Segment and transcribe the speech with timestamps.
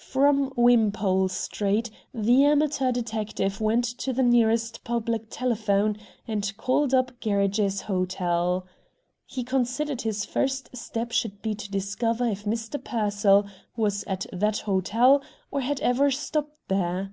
[0.00, 7.12] From Wimpole Street the amateur detective went to the nearest public telephone and called up
[7.20, 8.66] Gerridge's Hotel.
[9.26, 12.82] He considered his first step should be to discover if Mr.
[12.82, 13.44] Pearsall
[13.76, 15.20] was at that hotel,
[15.50, 17.12] or had ever stopped there.